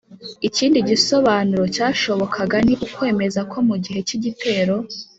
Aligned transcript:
ikindi 0.47 0.77
gisobanuro 0.89 1.63
cyashobokaga 1.75 2.57
ni 2.65 2.73
ukwemeza 2.85 3.39
ko 3.51 3.57
mu 3.67 3.75
gihe 3.83 3.99
cy'igitero, 4.07 4.75